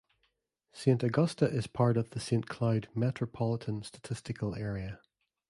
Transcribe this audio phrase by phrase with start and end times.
[0.73, 4.99] Saint Augusta is part of the Saint Cloud Metropolitan Statistical Area.